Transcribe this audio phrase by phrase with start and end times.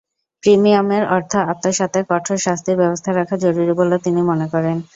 [0.43, 4.77] প্রিমিয়ামের অর্থ আত্মসাতে কঠোর শাস্তির ব্যবস্থা রাখা জরুরি বলে তিনি মনে করেন।